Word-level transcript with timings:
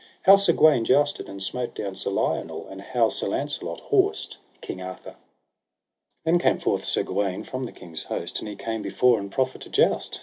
How 0.23 0.35
Sir 0.35 0.53
Gawaine 0.53 0.83
jousted 0.83 1.29
and 1.29 1.43
smote 1.43 1.75
down 1.75 1.93
Sir 1.93 2.09
Lionel, 2.09 2.65
and 2.67 2.81
how 2.81 3.09
Sir 3.09 3.27
Launcelot 3.27 3.79
horsed 3.81 4.39
King 4.59 4.81
Arthur. 4.81 5.15
Then 6.25 6.39
came 6.39 6.57
forth 6.57 6.83
Sir 6.85 7.03
Gawaine 7.03 7.43
from 7.43 7.65
the 7.65 7.71
king's 7.71 8.05
host, 8.05 8.39
and 8.39 8.47
he 8.47 8.55
came 8.55 8.81
before 8.81 9.19
and 9.19 9.31
proffered 9.31 9.61
to 9.61 9.69
joust. 9.69 10.19